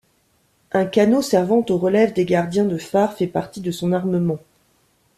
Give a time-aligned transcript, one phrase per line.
[0.71, 4.39] Un canot servant aux relèves des gardiens de phare fait partie de son armement.